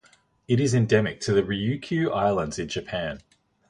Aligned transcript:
It 0.47 0.59
is 0.59 0.73
endemic 0.73 1.19
to 1.19 1.31
the 1.31 1.43
Ryukyu 1.43 2.11
Islands 2.11 2.57
in 2.57 2.67
Japan. 2.67 3.19